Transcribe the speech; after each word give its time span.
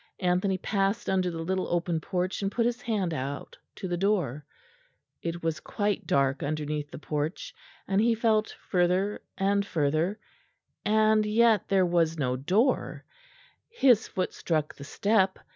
Anthony 0.21 0.57
passed 0.57 1.07
under 1.07 1.29
the 1.29 1.43
little 1.43 1.67
open 1.67 1.99
porch 2.01 2.41
and 2.41 2.51
put 2.51 2.65
his 2.65 2.81
hand 2.81 3.13
out 3.13 3.55
to 3.75 3.87
the 3.87 3.97
door; 3.97 4.47
it 5.21 5.43
was 5.43 5.59
quite 5.59 6.07
dark 6.07 6.41
underneath 6.41 6.89
the 6.89 6.97
porch, 6.97 7.53
and 7.87 8.01
he 8.01 8.15
felt 8.15 8.49
further 8.49 9.21
and 9.37 9.63
further, 9.63 10.19
and 10.83 11.23
yet 11.23 11.67
there 11.67 11.85
was 11.85 12.17
no 12.17 12.35
door; 12.35 13.05
his 13.69 14.07
foot 14.07 14.33
struck 14.33 14.73
the 14.73 14.83
step. 14.83 15.37